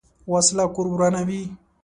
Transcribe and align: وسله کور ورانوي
وسله 0.31 0.65
کور 0.75 0.87
ورانوي 0.91 1.41